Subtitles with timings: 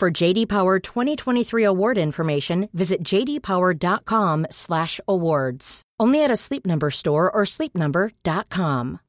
[0.00, 5.82] For JD Power 2023 award information, visit jdpower.com/awards.
[6.00, 9.00] Only at a Sleep Number store or sleepnumber.com.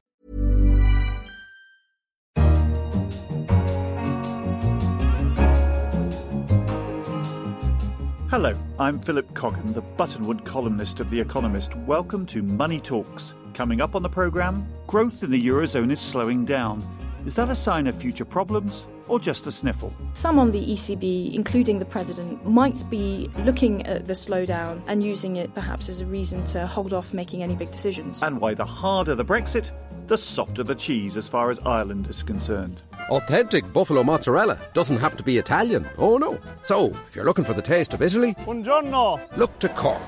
[8.28, 11.74] Hello, I'm Philip Coggan, the Buttonwood columnist of The Economist.
[11.86, 13.34] Welcome to Money Talks.
[13.54, 16.84] Coming up on the programme, growth in the Eurozone is slowing down.
[17.24, 19.92] Is that a sign of future problems or just a sniffle?
[20.12, 25.36] Some on the ECB, including the president, might be looking at the slowdown and using
[25.36, 28.22] it perhaps as a reason to hold off making any big decisions.
[28.22, 29.72] And why the harder the Brexit,
[30.06, 32.82] the softer the cheese as far as Ireland is concerned.
[33.10, 35.88] Authentic buffalo mozzarella doesn't have to be Italian.
[35.98, 36.38] Oh no.
[36.62, 39.36] So, if you're looking for the taste of Italy, Buongiorno.
[39.36, 40.02] look to Cork.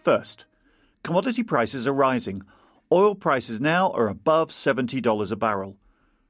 [0.00, 0.46] First,
[1.02, 2.42] commodity prices are rising.
[2.92, 5.76] Oil prices now are above $70 a barrel.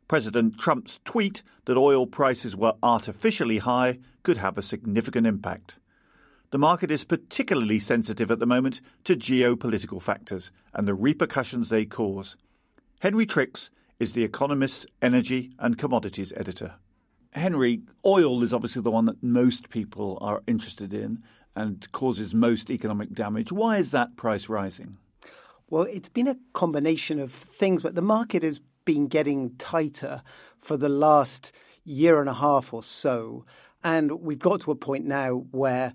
[0.09, 5.79] President Trump's tweet that oil prices were artificially high could have a significant impact.
[6.51, 11.85] The market is particularly sensitive at the moment to geopolitical factors and the repercussions they
[11.85, 12.37] cause.
[13.01, 16.77] Henry Tricks is The Economist's energy and commodities editor.
[17.33, 21.23] Henry, oil is obviously the one that most people are interested in
[21.57, 23.51] and causes most economic damage.
[23.51, 24.99] Why is that price rising?
[25.69, 30.23] Well, it's been a combination of things, but the market has been getting tighter
[30.57, 31.53] for the last
[31.85, 33.45] year and a half or so.
[33.85, 35.93] And we've got to a point now where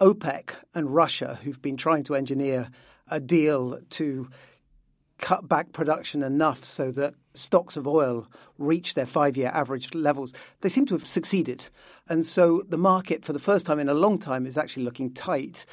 [0.00, 2.70] OPEC and Russia, who've been trying to engineer
[3.08, 4.30] a deal to
[5.18, 8.26] cut back production enough so that stocks of oil
[8.58, 11.68] reach their five year average levels, they seem to have succeeded.
[12.08, 15.12] And so the market, for the first time in a long time, is actually looking
[15.12, 15.64] tight.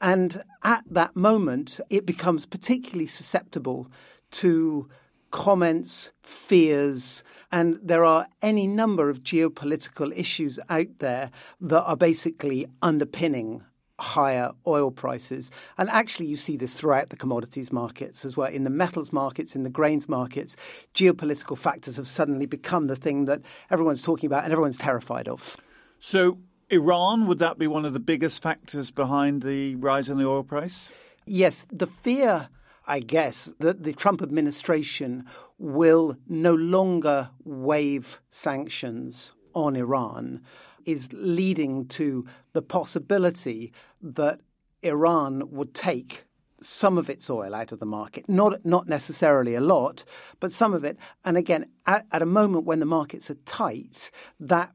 [0.00, 3.90] And at that moment, it becomes particularly susceptible
[4.32, 4.88] to
[5.30, 11.30] comments, fears, and there are any number of geopolitical issues out there
[11.60, 13.62] that are basically underpinning
[14.00, 15.50] higher oil prices.
[15.76, 18.50] And actually, you see this throughout the commodities markets as well.
[18.50, 20.56] In the metals markets, in the grains markets,
[20.94, 25.56] geopolitical factors have suddenly become the thing that everyone's talking about and everyone's terrified of.
[25.98, 26.38] So,
[26.70, 30.44] Iran, would that be one of the biggest factors behind the rise in the oil
[30.44, 30.90] price?
[31.26, 32.48] Yes, the fear,
[32.88, 35.26] I guess, that the Trump administration
[35.58, 40.42] will no longer waive sanctions on Iran
[40.86, 44.40] is leading to the possibility that
[44.82, 46.24] Iran would take
[46.60, 50.04] some of its oil out of the market, not not necessarily a lot,
[50.40, 50.96] but some of it.
[51.24, 54.10] And again, at, at, a moment when the markets are tight,
[54.40, 54.72] that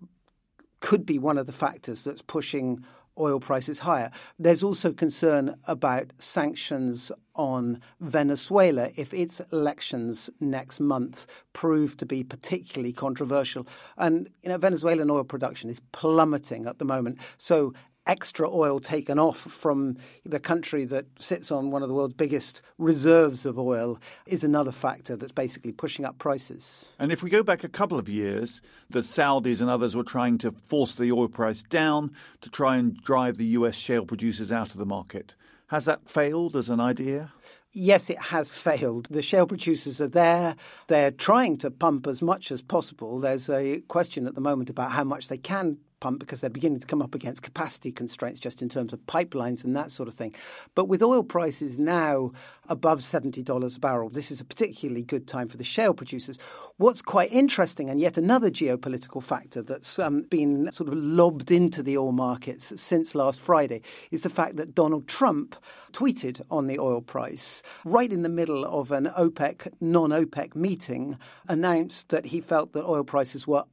[0.80, 2.86] could be one of the factors that's pushing
[3.20, 4.12] oil prices higher.
[4.40, 12.24] There's also concern about sanctions on Venezuela if its elections next month prove to be
[12.24, 13.68] particularly controversial.
[13.98, 17.20] And you know, Venezuelan oil production is plummeting at the moment.
[17.38, 17.74] So
[18.06, 22.62] extra oil taken off from the country that sits on one of the world's biggest
[22.78, 26.94] reserves of oil is another factor that's basically pushing up prices.
[27.00, 30.38] And if we go back a couple of years, the Saudis and others were trying
[30.40, 34.72] to force the oil price down to try and drive the US shale producers out
[34.72, 35.36] of the market.
[35.68, 37.32] Has that failed as an idea?
[37.76, 39.08] Yes, it has failed.
[39.10, 40.56] The shale producers are there.
[40.88, 43.20] They're trying to pump as much as possible.
[43.20, 46.82] There's a question at the moment about how much they can pump because they're beginning
[46.82, 50.14] to come up against capacity constraints just in terms of pipelines and that sort of
[50.14, 50.36] thing.
[50.76, 52.34] But with oil prices now
[52.68, 56.38] above $70 a barrel, this is a particularly good time for the shale producers.
[56.76, 61.82] What's quite interesting, and yet another geopolitical factor that's um, been sort of lobbed into
[61.82, 65.56] the oil markets since last Friday, is the fact that Donald Trump
[65.94, 71.18] tweeted on the oil price right in the middle of an OPEC, non OPEC meeting,
[71.48, 73.64] announced that he felt that oil prices were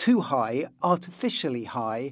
[0.00, 2.10] too high, artificially high.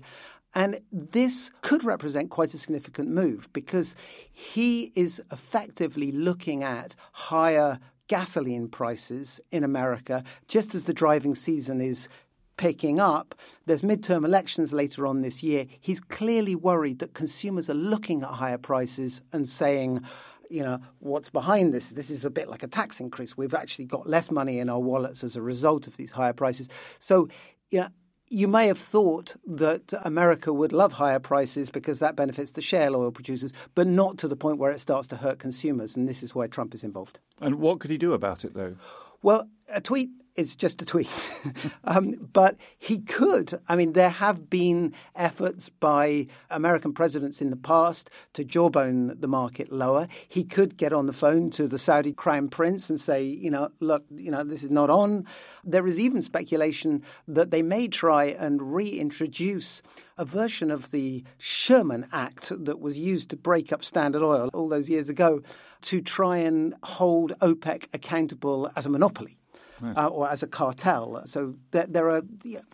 [0.55, 3.97] And this could represent quite a significant move because
[4.31, 11.81] he is effectively looking at higher gasoline prices in America just as the driving season
[11.81, 12.11] is
[12.59, 13.35] picking up.
[13.65, 15.65] There's midterm elections later on this year.
[15.81, 20.05] He's clearly worried that consumers are looking at higher prices and saying,
[20.51, 21.91] you know, what's behind this?
[21.91, 23.37] This is a bit like a tax increase.
[23.37, 26.69] We've actually got less money in our wallets as a result of these higher prices.
[26.99, 27.29] So
[27.71, 27.89] you know,
[28.31, 32.95] you may have thought that America would love higher prices because that benefits the shale
[32.95, 35.97] oil producers, but not to the point where it starts to hurt consumers.
[35.97, 37.21] And this is why Trump is involved.
[37.41, 38.77] And what could he do about it, though?
[39.23, 41.11] Well, a tweet is just a tweet.
[41.85, 43.61] um, but he could.
[43.69, 49.27] I mean, there have been efforts by American presidents in the past to jawbone the
[49.27, 50.07] market lower.
[50.29, 53.71] He could get on the phone to the Saudi crown prince and say, you know,
[53.81, 55.27] look, you know, this is not on.
[55.65, 59.83] There is even speculation that they may try and reintroduce
[60.17, 64.69] a version of the Sherman Act that was used to break up Standard Oil all
[64.69, 65.43] those years ago
[65.83, 69.39] to try and hold OPEC accountable as a monopoly
[69.83, 71.23] uh, or as a cartel.
[71.25, 72.23] So there, there are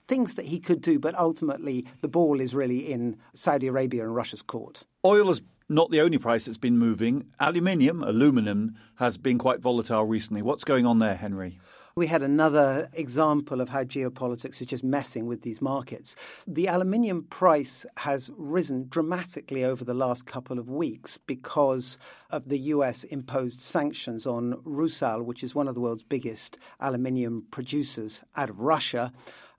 [0.09, 4.15] things that he could do, but ultimately the ball is really in Saudi Arabia and
[4.15, 4.85] Russia's court.
[5.05, 7.27] Oil is not the only price that's been moving.
[7.41, 10.43] Aluminium, aluminum, has been quite volatile recently.
[10.43, 11.59] What's going on there, Henry?
[11.97, 16.17] We had another example of how geopolitics is just messing with these markets.
[16.45, 21.97] The aluminium price has risen dramatically over the last couple of weeks because
[22.33, 27.47] of the US imposed sanctions on Rusal, which is one of the world's biggest aluminium
[27.53, 29.13] producers out of Russia.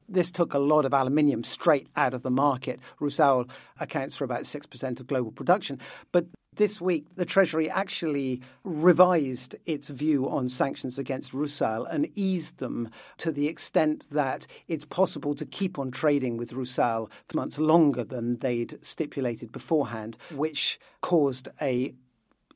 [0.07, 2.79] This took a lot of aluminium straight out of the market.
[2.99, 3.49] Rusal
[3.79, 5.79] accounts for about 6% of global production.
[6.11, 12.59] But this week, the Treasury actually revised its view on sanctions against Rusal and eased
[12.59, 17.59] them to the extent that it's possible to keep on trading with Rusal for months
[17.59, 21.93] longer than they'd stipulated beforehand, which caused a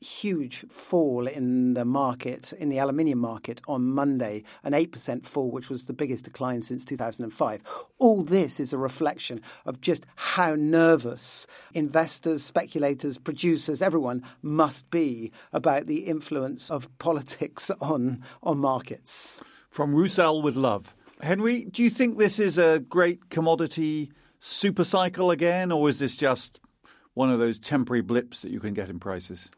[0.00, 5.68] huge fall in the market, in the aluminium market on Monday, an 8% fall, which
[5.68, 7.62] was the biggest decline since 2005.
[7.98, 15.32] All this is a reflection of just how nervous investors, speculators, producers, everyone must be
[15.52, 19.40] about the influence of politics on, on markets.
[19.70, 20.94] From Rusal with love.
[21.20, 24.10] Henry, do you think this is a great commodity
[24.40, 26.60] super cycle again, or is this just
[27.12, 29.50] one of those temporary blips that you can get in prices?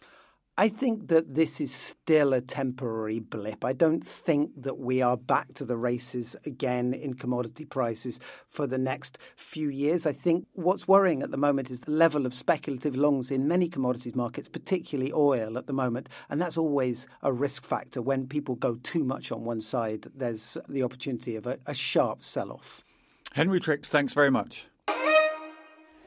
[0.59, 3.65] I think that this is still a temporary blip.
[3.65, 8.67] I don't think that we are back to the races again in commodity prices for
[8.67, 10.07] the next few years.
[10.07, 13.67] I think what's worrying at the moment is the level of speculative longs in many
[13.67, 16.11] commodities markets, particularly oil at the moment.
[16.29, 18.03] And that's always a risk factor.
[18.03, 22.23] When people go too much on one side, there's the opportunity of a, a sharp
[22.23, 22.85] sell off.
[23.33, 24.67] Henry Tricks, thanks very much.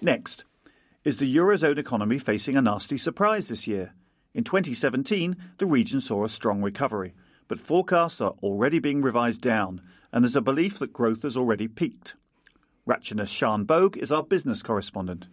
[0.01, 0.45] Next,
[1.03, 3.95] is the Eurozone economy facing a nasty surprise this year?
[4.35, 7.13] In 2017, the region saw a strong recovery,
[7.47, 11.69] but forecasts are already being revised down, and there's a belief that growth has already
[11.69, 12.15] peaked.
[12.85, 15.29] Rachana Shanbhogue is our business correspondent.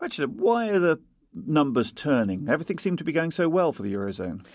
[0.00, 1.00] Rachana, why are the
[1.34, 2.48] numbers turning?
[2.48, 4.46] Everything seemed to be going so well for the Eurozone.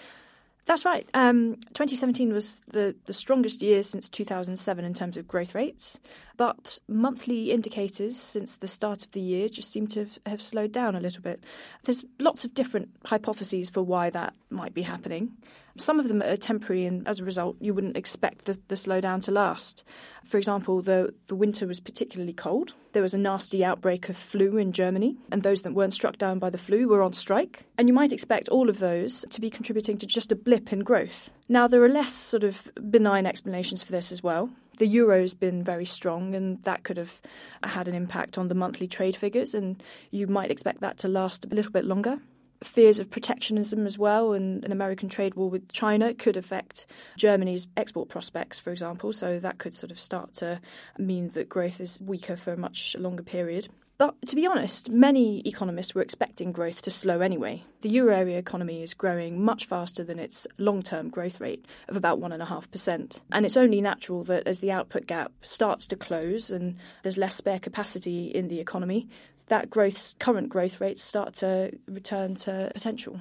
[0.65, 1.07] That's right.
[1.13, 5.99] Um, 2017 was the, the strongest year since 2007 in terms of growth rates,
[6.37, 10.71] but monthly indicators since the start of the year just seem to have, have slowed
[10.71, 11.43] down a little bit.
[11.83, 15.33] There's lots of different hypotheses for why that might be happening.
[15.77, 19.21] Some of them are temporary, and as a result, you wouldn't expect the, the slowdown
[19.23, 19.83] to last.
[20.23, 22.75] For example, the, the winter was particularly cold.
[22.91, 26.37] There was a nasty outbreak of flu in Germany, and those that weren't struck down
[26.37, 27.65] by the flu were on strike.
[27.77, 30.81] And you might expect all of those to be contributing to just a blip in
[30.81, 31.31] growth.
[31.49, 34.51] Now, there are less sort of benign explanations for this as well.
[34.77, 37.19] The euro's been very strong, and that could have
[37.63, 39.81] had an impact on the monthly trade figures, and
[40.11, 42.19] you might expect that to last a little bit longer
[42.63, 46.85] fears of protectionism as well and an American trade war with China could affect
[47.17, 49.13] Germany's export prospects, for example.
[49.13, 50.59] So that could sort of start to
[50.97, 53.67] mean that growth is weaker for a much longer period.
[53.99, 57.63] But to be honest, many economists were expecting growth to slow anyway.
[57.81, 61.95] The euro area economy is growing much faster than its long term growth rate of
[61.95, 63.21] about 1.5%.
[63.31, 67.35] And it's only natural that as the output gap starts to close and there's less
[67.35, 69.07] spare capacity in the economy,
[69.47, 73.19] that growth, current growth rates start to return to potential.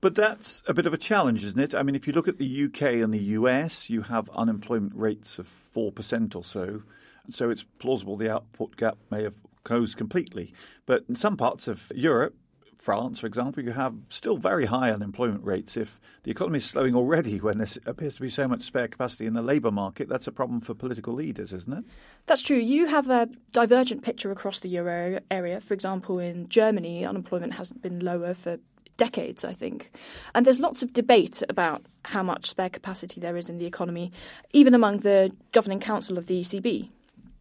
[0.00, 1.74] But that's a bit of a challenge, isn't it?
[1.74, 5.38] I mean, if you look at the UK and the US, you have unemployment rates
[5.38, 6.82] of 4% or so.
[7.30, 9.34] So it's plausible the output gap may have
[9.64, 10.52] closed completely.
[10.86, 12.34] But in some parts of Europe,
[12.78, 15.76] France, for example, you have still very high unemployment rates.
[15.76, 19.26] If the economy is slowing already when there appears to be so much spare capacity
[19.26, 21.84] in the labour market, that's a problem for political leaders, isn't it?
[22.26, 22.56] That's true.
[22.56, 25.60] You have a divergent picture across the euro area.
[25.60, 28.58] For example, in Germany, unemployment hasn't been lower for
[28.96, 29.90] decades, I think.
[30.34, 34.12] And there's lots of debate about how much spare capacity there is in the economy,
[34.52, 36.90] even among the governing council of the ECB.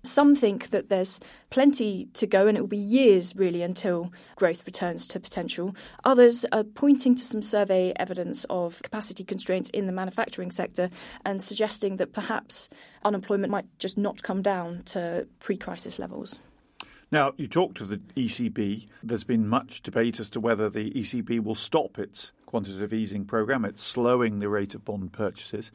[0.07, 4.65] Some think that there's plenty to go and it will be years really until growth
[4.65, 5.75] returns to potential.
[6.03, 10.89] Others are pointing to some survey evidence of capacity constraints in the manufacturing sector
[11.25, 12.69] and suggesting that perhaps
[13.03, 16.39] unemployment might just not come down to pre crisis levels.
[17.11, 18.87] Now, you talked of the ECB.
[19.01, 23.63] There's been much debate as to whether the ECB will stop its quantitative easing program.
[23.63, 25.71] It's slowing the rate of bond purchases.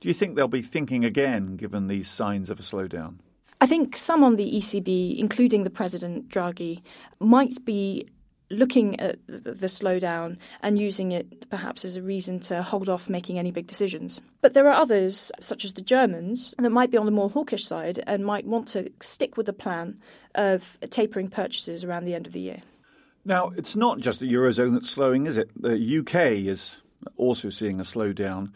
[0.00, 3.16] Do you think they'll be thinking again given these signs of a slowdown?
[3.64, 6.82] I think some on the ECB, including the President Draghi,
[7.18, 8.06] might be
[8.50, 13.38] looking at the slowdown and using it perhaps as a reason to hold off making
[13.38, 14.20] any big decisions.
[14.42, 17.64] But there are others, such as the Germans, that might be on the more hawkish
[17.64, 19.98] side and might want to stick with the plan
[20.34, 22.60] of tapering purchases around the end of the year.
[23.24, 25.48] Now, it's not just the Eurozone that's slowing, is it?
[25.56, 26.82] The UK is
[27.16, 28.52] also seeing a slowdown.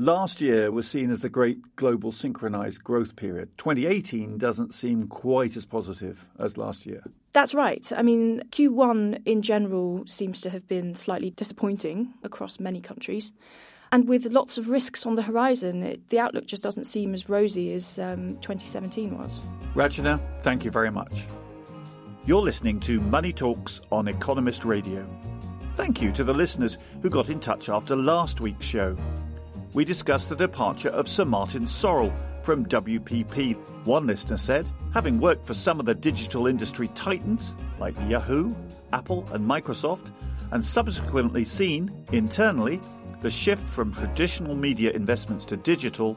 [0.00, 3.48] Last year was seen as the great global synchronized growth period.
[3.58, 7.02] 2018 doesn't seem quite as positive as last year.
[7.32, 7.92] That's right.
[7.96, 13.32] I mean, Q1 in general seems to have been slightly disappointing across many countries.
[13.90, 17.28] And with lots of risks on the horizon, it, the outlook just doesn't seem as
[17.28, 19.42] rosy as um, 2017 was.
[19.74, 21.24] Rachana, thank you very much.
[22.24, 25.04] You're listening to Money Talks on Economist Radio.
[25.74, 28.96] Thank you to the listeners who got in touch after last week's show
[29.78, 33.54] we discussed the departure of Sir Martin Sorrell from WPP.
[33.86, 38.56] One listener said, having worked for some of the digital industry titans like Yahoo,
[38.92, 40.10] Apple, and Microsoft,
[40.50, 42.80] and subsequently seen, internally,
[43.20, 46.16] the shift from traditional media investments to digital,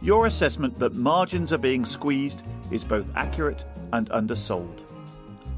[0.00, 4.80] your assessment that margins are being squeezed is both accurate and undersold.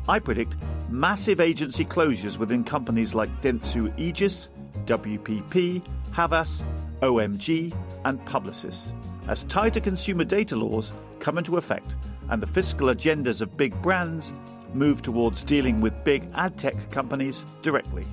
[0.09, 0.57] I predict
[0.89, 4.51] massive agency closures within companies like Dentsu Aegis,
[4.87, 5.83] WPP,
[6.13, 6.65] Havas,
[7.05, 8.91] OMG, and Publicis,
[9.29, 11.97] as tighter consumer data laws come into effect
[12.31, 14.33] and the fiscal agendas of big brands
[14.73, 18.07] move towards dealing with big ad tech companies directly.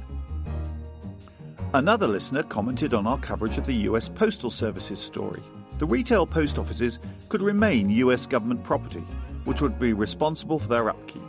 [1.74, 5.42] Another listener commented on our coverage of the US Postal Service's story.
[5.78, 9.04] The retail post offices could remain US government property,
[9.46, 11.24] which would be responsible for their upkeep.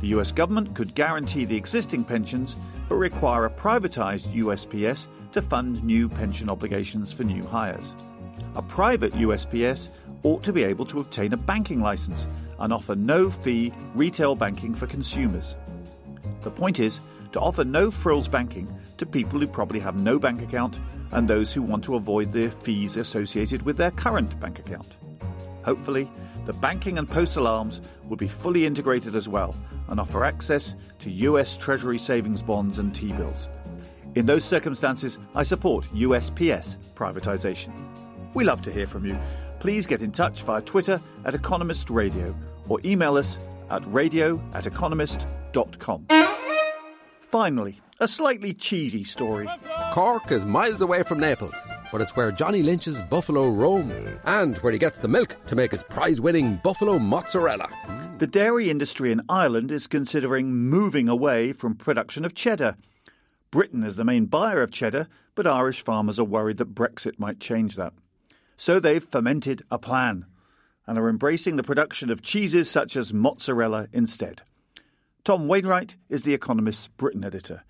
[0.00, 2.56] The US government could guarantee the existing pensions
[2.88, 7.94] but require a privatised USPS to fund new pension obligations for new hires.
[8.54, 9.88] A private USPS
[10.22, 12.26] ought to be able to obtain a banking license
[12.58, 15.56] and offer no fee retail banking for consumers.
[16.40, 17.00] The point is
[17.32, 20.80] to offer no frills banking to people who probably have no bank account
[21.12, 24.96] and those who want to avoid the fees associated with their current bank account.
[25.64, 26.10] Hopefully,
[26.46, 29.54] the banking and postal arms will be fully integrated as well
[29.88, 33.48] and offer access to US Treasury savings bonds and T bills.
[34.14, 37.72] In those circumstances, I support USPS privatisation.
[38.34, 39.18] We love to hear from you.
[39.60, 42.34] Please get in touch via Twitter at Economist Radio
[42.68, 43.38] or email us
[43.70, 46.06] at radio at economist.com.
[47.20, 49.48] Finally, a slightly cheesy story.
[49.92, 51.54] Cork is miles away from Naples,
[51.90, 53.90] but it's where Johnny Lynch's buffalo roam
[54.24, 57.68] and where he gets the milk to make his prize winning buffalo mozzarella.
[58.18, 62.76] The dairy industry in Ireland is considering moving away from production of cheddar
[63.50, 67.40] Britain is the main buyer of cheddar, but Irish farmers are worried that Brexit might
[67.40, 67.94] change that.
[68.56, 70.26] So they've fermented a plan
[70.86, 74.42] and are embracing the production of cheeses such as mozzarella instead.
[75.24, 77.62] Tom Wainwright is The Economist's Britain editor.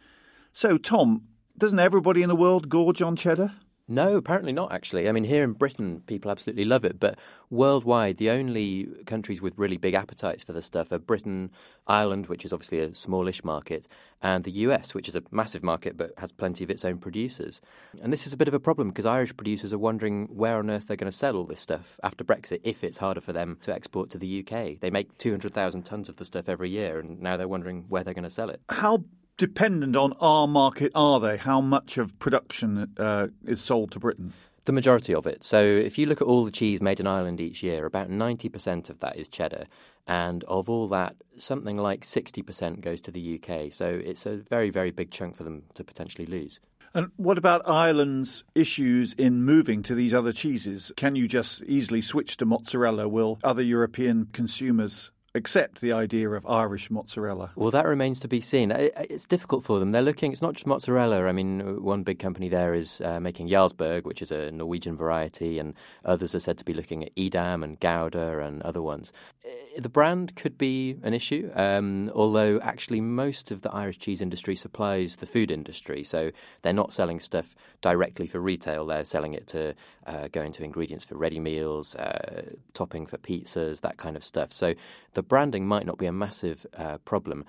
[0.53, 1.23] So, Tom,
[1.57, 3.53] doesn't everybody in the world gorge on cheddar?
[3.91, 5.09] No, apparently not, actually.
[5.09, 7.19] I mean, here in Britain, people absolutely love it, but
[7.49, 11.51] worldwide, the only countries with really big appetites for this stuff are Britain,
[11.87, 13.89] Ireland, which is obviously a smallish market,
[14.21, 17.63] and the US, which is a massive market but has plenty of its own producers.
[18.03, 20.69] And this is a bit of a problem because Irish producers are wondering where on
[20.69, 23.57] earth they're going to sell all this stuff after Brexit if it's harder for them
[23.63, 24.81] to export to the UK.
[24.81, 28.13] They make 200,000 tonnes of the stuff every year, and now they're wondering where they're
[28.13, 28.61] going to sell it.
[28.69, 29.05] How
[29.39, 31.39] dependent on our market are they?
[31.39, 34.35] How much of production uh, is sold to Britain?
[34.67, 35.43] The majority of it.
[35.43, 38.91] So if you look at all the cheese made in Ireland each year, about 90%
[38.91, 39.67] of that is cheddar.
[40.07, 43.73] And of all that, something like 60% goes to the UK.
[43.73, 46.61] So it's a very, very big chunk for them to potentially lose.
[46.95, 50.91] And what about Ireland's issues in moving to these other cheeses?
[50.97, 53.09] Can you just easily switch to mozzarella?
[53.09, 57.53] Will other European consumers accept the idea of Irish mozzarella?
[57.57, 58.71] Well, that remains to be seen.
[58.71, 59.93] It's difficult for them.
[59.93, 61.27] They're looking, it's not just mozzarella.
[61.27, 65.59] I mean, one big company there is uh, making Jarlsberg, which is a Norwegian variety,
[65.59, 69.13] and others are said to be looking at Edam and Gouda and other ones.
[69.47, 74.21] Uh, the brand could be an issue, um, although actually most of the Irish cheese
[74.21, 76.03] industry supplies the food industry.
[76.03, 79.75] So they're not selling stuff directly for retail, they're selling it to
[80.07, 84.53] uh, go into ingredients for ready meals, uh, topping for pizzas, that kind of stuff.
[84.53, 84.75] So
[85.15, 87.45] the branding might not be a massive uh, problem.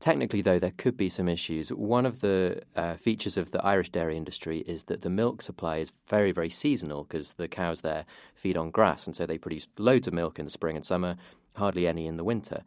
[0.00, 1.70] Technically, though, there could be some issues.
[1.70, 5.78] One of the uh, features of the Irish dairy industry is that the milk supply
[5.78, 8.04] is very, very seasonal because the cows there
[8.34, 11.16] feed on grass, and so they produce loads of milk in the spring and summer,
[11.56, 12.64] hardly any in the winter.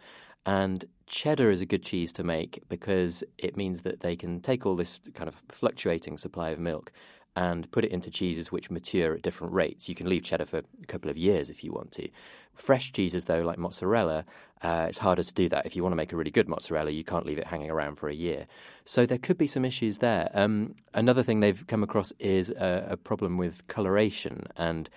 [0.47, 4.65] And cheddar is a good cheese to make because it means that they can take
[4.65, 6.91] all this kind of fluctuating supply of milk
[7.38, 9.88] and put it into cheeses which mature at different rates.
[9.88, 12.10] You can leave cheddar for a couple of years if you want to.
[12.56, 14.25] Fresh cheeses, though, like mozzarella,
[14.63, 15.63] uh, it's harder to do that.
[15.63, 17.98] If you want to make a really good mozzarella, you can't leave it hanging around
[17.98, 18.48] for a year.
[18.86, 20.32] So there could be some issues there.
[20.34, 24.89] Um, another thing they've come across is a, a problem with coloration, and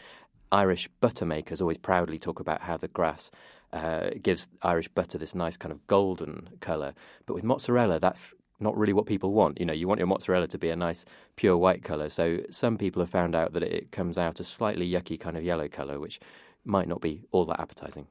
[0.51, 3.31] Irish butter makers always proudly talk about how the grass
[3.75, 6.95] uh, gives Irish butter this nice kind of golden colour.
[7.27, 9.59] But with mozzarella, that's not really what people want.
[9.59, 11.05] You know, you want your mozzarella to be a nice
[11.37, 12.09] pure white colour.
[12.09, 15.45] So some people have found out that it comes out a slightly yucky kind of
[15.45, 16.21] yellow colour, which
[16.64, 18.07] might not be all that appetising.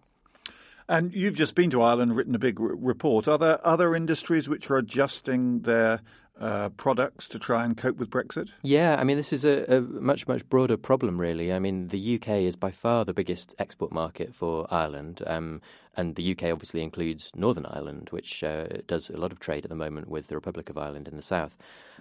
[0.88, 3.28] And you've just been to Ireland, written a big report.
[3.28, 6.02] Are there other industries which are adjusting their
[6.40, 8.50] uh, products to try and cope with Brexit?
[8.64, 11.54] Yeah, I mean, this is a, a, much, much broader problem, really.
[11.54, 15.22] I mean, the UK is by far the biggest export market for Ireland.
[15.28, 15.62] Um,
[16.00, 19.70] and the UK obviously includes Northern Ireland, which uh, does a lot of trade at
[19.70, 21.58] the moment with the Republic of Ireland in the south.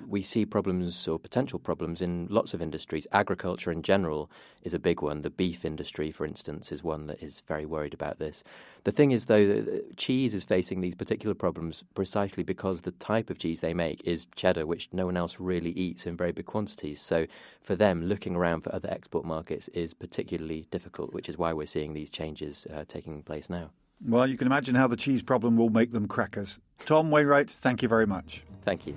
[0.06, 3.08] We see problems or potential problems in lots of industries.
[3.10, 4.30] Agriculture in general
[4.62, 5.22] is a big one.
[5.22, 8.44] The beef industry, for instance, is one that is very worried about this.
[8.84, 9.64] The thing is, though,
[9.96, 14.28] cheese is facing these particular problems precisely because the type of cheese they make is
[14.36, 17.00] cheddar, which no one else really eats in very big quantities.
[17.00, 17.26] So
[17.60, 21.66] for them, looking around for other export markets is particularly difficult, which is why we're
[21.66, 23.70] seeing these changes uh, taking place now.
[24.06, 26.60] Well, you can imagine how the cheese problem will make them crackers.
[26.84, 28.44] Tom Wainwright, thank you very much.
[28.62, 28.96] Thank you.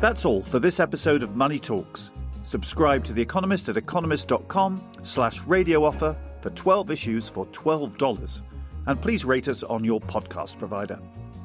[0.00, 2.10] That's all for this episode of Money Talks.
[2.42, 8.42] Subscribe to The Economist at economist.com slash radio offer for 12 issues for $12.
[8.86, 10.98] And please rate us on your podcast provider.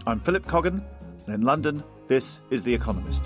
[0.06, 0.84] I'm Philip Coggan,
[1.26, 3.26] and in London, this is The Economist.